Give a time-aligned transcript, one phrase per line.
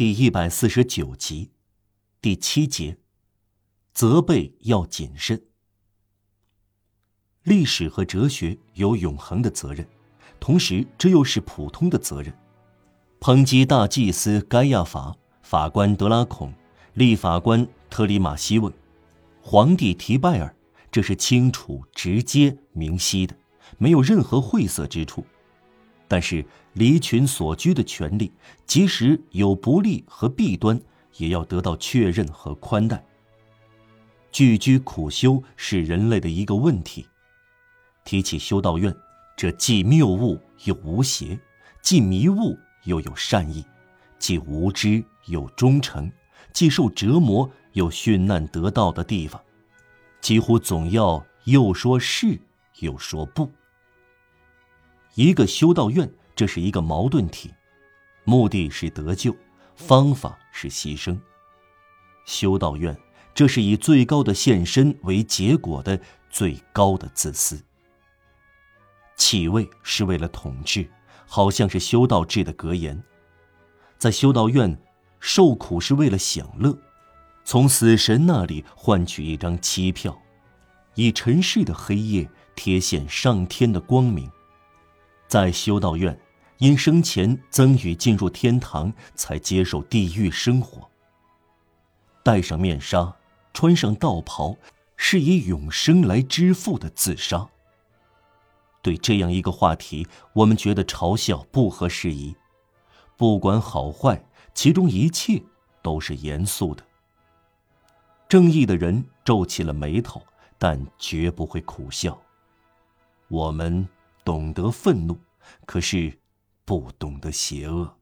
[0.00, 1.50] 第一百四十九集，
[2.22, 2.96] 第七节，
[3.92, 5.42] 责备要谨慎。
[7.42, 9.86] 历史和哲学有永恒的责任，
[10.40, 12.34] 同时这又是普通的责任。
[13.20, 16.50] 抨击大祭司盖亚法、法官德拉孔、
[16.94, 18.72] 立法官特里马西问、
[19.42, 20.56] 皇帝提拜尔，
[20.90, 23.36] 这是清楚、直接、明晰的，
[23.76, 25.22] 没有任何晦涩之处。
[26.08, 26.42] 但是
[26.72, 28.32] 离群所居的权利，
[28.66, 30.80] 即使有不利和弊端，
[31.16, 33.04] 也要得到确认和宽待。
[34.30, 37.06] 聚居苦修是人类的一个问题。
[38.04, 38.94] 提起修道院，
[39.36, 41.38] 这既谬误又无邪，
[41.82, 43.64] 既迷雾又有善意，
[44.18, 46.10] 既无知又忠诚，
[46.52, 49.40] 既受折磨又殉难得道的地方，
[50.20, 52.40] 几乎总要又说是
[52.78, 53.50] 又说不。
[55.14, 57.52] 一个修道院，这是一个矛盾体，
[58.24, 59.36] 目的是得救，
[59.76, 61.20] 方法是牺牲。
[62.24, 62.98] 修道院，
[63.34, 67.62] 这是以最高的献身为结果的最高的自私。
[69.16, 70.90] 起位是为了统治，
[71.26, 72.98] 好像是修道制的格言。
[73.98, 74.80] 在修道院，
[75.18, 76.74] 受苦是为了享乐，
[77.44, 80.18] 从死神那里换取一张期票，
[80.94, 84.26] 以尘世的黑夜贴现上天的光明。
[85.28, 86.18] 在修道院，
[86.60, 90.88] 因生前曾与进入天堂，才接受地狱生活。
[92.22, 93.16] 戴上面纱，
[93.52, 94.56] 穿上道袍，
[94.94, 97.48] 是以永生来支付的自杀。
[98.82, 102.36] 对这样一个话题，我们觉得嘲笑不合时宜。
[103.16, 105.42] 不管好坏，其中一切
[105.82, 106.84] 都是严肃的。
[108.28, 110.22] 正义的人皱起了眉头，
[110.58, 112.20] 但绝不会苦笑。
[113.28, 113.88] 我们。
[114.22, 115.18] 懂得愤怒，
[115.64, 116.16] 可是
[116.70, 117.98] 不懂得邪恶。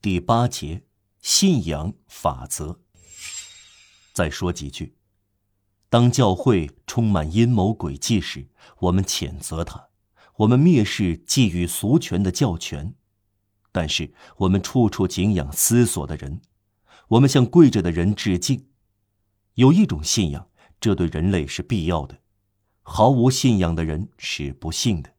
[0.00, 0.86] 第八节，
[1.20, 2.80] 信仰法则。
[4.14, 4.96] 再说几句：
[5.90, 8.48] 当教会充满阴谋诡计时，
[8.78, 9.90] 我们谴责他；
[10.36, 12.94] 我们蔑视寄予俗权的教权，
[13.70, 16.40] 但是我们处处敬仰思索的人，
[17.08, 18.68] 我们向跪着的人致敬。
[19.56, 20.48] 有一种信仰，
[20.80, 22.22] 这对人类是必要的。
[22.80, 25.12] 毫无信仰的人是不幸的。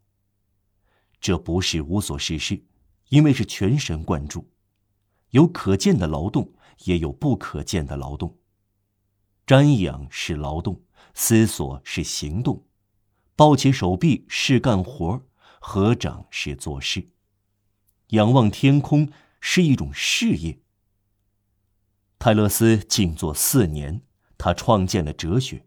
[1.21, 2.61] 这不是无所事事，
[3.09, 4.49] 因为是全神贯注，
[5.29, 6.51] 有可见的劳动，
[6.85, 8.39] 也有不可见的劳动。
[9.45, 10.81] 瞻仰是劳动，
[11.13, 12.65] 思索是行动，
[13.35, 15.21] 抱起手臂是干活，
[15.59, 17.11] 合掌是做事，
[18.07, 20.59] 仰望天空是一种事业。
[22.17, 24.01] 泰勒斯静坐四年，
[24.37, 25.65] 他创建了哲学，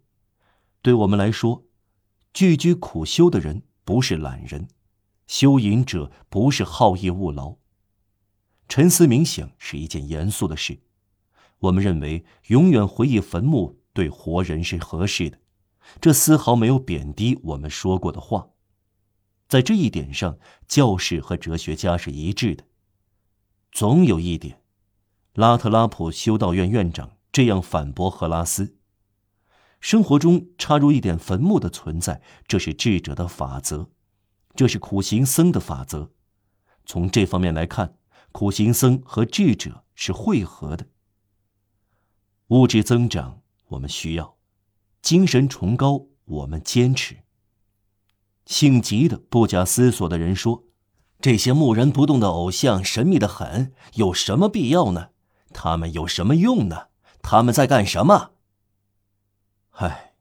[0.83, 1.65] 对我们来说。
[2.33, 4.67] 聚居苦修的人不是懒人，
[5.27, 7.57] 修隐者不是好逸恶劳。
[8.69, 10.81] 沉思冥想是一件严肃的事。
[11.61, 15.39] 我们认为永远回忆坟墓对活人是合适的，
[16.01, 18.49] 这丝毫没有贬低我们说过的话。
[19.49, 22.65] 在这一点上，教士和哲学家是一致的。
[23.71, 24.61] 总有一点，
[25.35, 28.77] 拉特拉普修道院院长这样反驳赫拉斯。
[29.81, 33.91] 生活中插入一点坟墓的存在，这是智者的法则，
[34.55, 36.11] 这是苦行僧的法则。
[36.87, 37.97] 从这方面来看，
[38.33, 40.87] 苦行僧和智者是汇合的。
[42.49, 44.37] 物质增长我们需要，
[45.01, 47.17] 精神崇高我们坚持。
[48.47, 50.65] 性急的不假思索的人说
[51.21, 55.09] ：“这些木然不动的偶像神秘的很，有什么必要呢？
[55.55, 56.89] 他们有什么用呢？
[57.23, 58.33] 他们在干什么？”
[59.73, 60.13] 唉，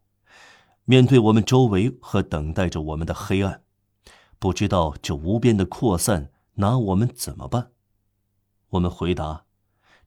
[0.86, 3.64] 面对我们周围和等待着我们的黑暗，
[4.44, 7.72] 不知道这无边的扩散拿我们怎么办？
[8.72, 9.46] 我们回答：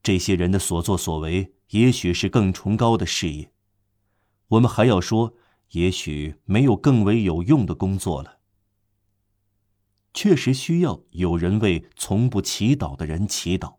[0.03, 3.51] 这些人的所作所为，也许是更崇高的事业。
[4.49, 5.33] 我们还要说，
[5.71, 8.41] 也许没有更为有用的工作了。
[10.13, 13.77] 确实需要有人为从不祈祷的人祈祷。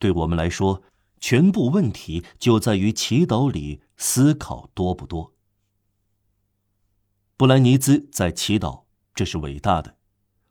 [0.00, 0.82] 对我们来说，
[1.20, 3.82] 全部问题就在于祈祷里。
[3.96, 5.32] 思考多不多？
[7.36, 8.86] 布兰尼兹在祈祷，
[9.20, 9.96] 这是伟大的；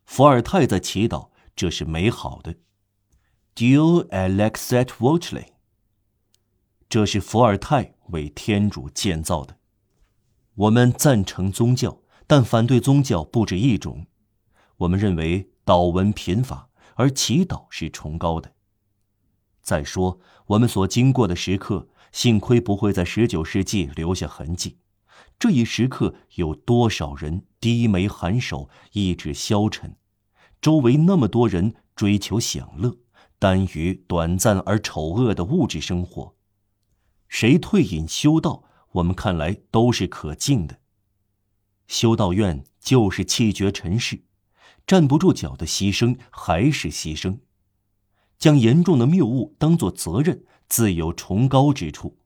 [0.06, 2.54] 伏尔泰在祈祷，这是美好的。
[3.56, 5.48] Dieu Alexet Voltley，
[6.88, 9.58] 这是伏尔泰为天主建造的。
[10.54, 14.06] 我们赞成宗教，但反对宗教不止一种。
[14.78, 18.54] 我们认为祷文贫乏，而祈祷是崇高的。
[19.64, 21.88] 再说，我们所经过的时刻。
[22.12, 24.78] 幸亏不会在十九世纪留下痕迹。
[25.40, 29.96] 这一时刻，有多少人低眉颔首，意志消沉？
[30.62, 32.98] 周围那么多人追求享乐，
[33.40, 36.36] 耽于短暂而丑恶的物质生活。
[37.30, 40.82] 谁退隐修道，我们看来都是可敬的。
[41.88, 44.26] 修道院就是弃绝尘世，
[44.86, 47.40] 站不住脚的牺牲还是牺牲。
[48.38, 52.18] 将严重的谬误当作责任，自有崇高之处。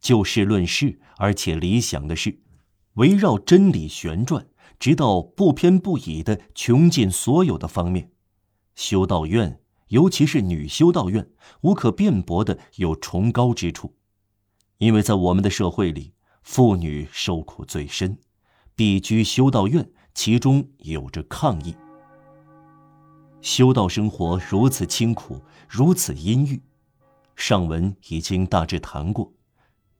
[0.00, 2.40] 就事论事，而且理想的是，
[2.94, 4.46] 围绕真理旋转，
[4.78, 8.10] 直到不偏不倚的穷尽所有的方面。
[8.74, 11.28] 修道院，尤其是女修道院，
[11.60, 13.94] 无可辩驳的有崇高之处，
[14.78, 18.18] 因为在我们的社会里，妇女受苦最深，
[18.74, 21.74] 必居修道院，其中有着抗议。
[23.42, 26.62] 修道生活如此清苦，如此阴郁，
[27.36, 29.32] 上文已经大致谈过。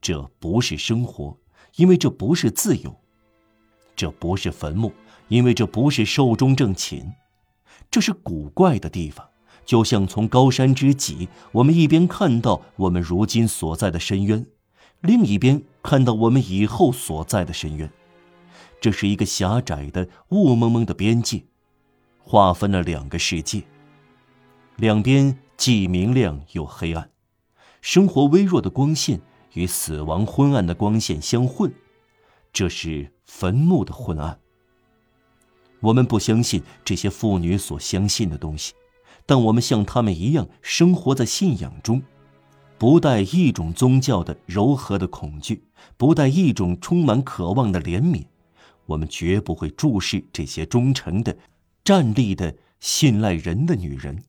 [0.00, 1.36] 这不是生活，
[1.76, 2.90] 因为这不是自由；
[3.94, 4.92] 这不是坟墓，
[5.28, 7.12] 因为这不是寿终正寝。
[7.90, 9.28] 这是古怪的地方，
[9.64, 14.46] 就像从高山之脊，我们一边看到我们如今所在的深渊，
[15.00, 17.90] 另一边看到我们以后所在的深渊。
[18.80, 21.42] 这是一个狭窄的、雾蒙蒙的边界。
[22.22, 23.62] 划分了两个世界，
[24.76, 27.10] 两边既明亮又黑暗，
[27.80, 29.20] 生活微弱的光线
[29.54, 31.72] 与死亡昏暗的光线相混，
[32.52, 34.38] 这是坟墓的昏暗。
[35.80, 38.74] 我们不相信这些妇女所相信的东西，
[39.24, 42.02] 但我们像她们一样生活在信仰中，
[42.76, 45.64] 不带一种宗教的柔和的恐惧，
[45.96, 48.24] 不带一种充满渴望的怜悯，
[48.86, 51.36] 我们绝不会注视这些忠诚的。
[51.82, 54.22] 站立的、信赖人的女人，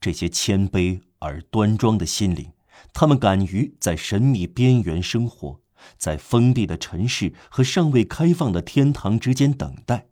[0.00, 2.48] 这些谦卑而端庄的心灵，
[2.92, 5.60] 他们敢于在神秘边缘生活，
[5.96, 10.08] 在封闭的尘世和尚未开放的天堂之间等待，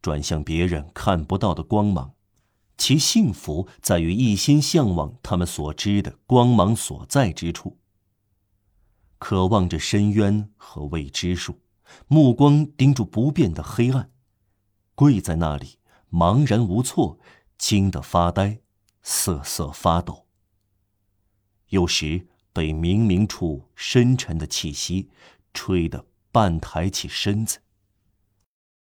[0.00, 2.14] 转向别人看不到的光芒。
[2.76, 7.76] 其幸福在于一心向往他们所知的光芒所在之处，
[9.18, 11.60] 渴望着深渊和未知数，
[12.06, 14.12] 目光盯住不变的黑暗。
[14.94, 17.18] 跪在那里，茫然无措，
[17.58, 18.60] 惊得发呆，
[19.02, 20.27] 瑟瑟发抖。
[21.68, 25.08] 有时被冥冥处深沉的气息
[25.52, 27.58] 吹得半抬起身子。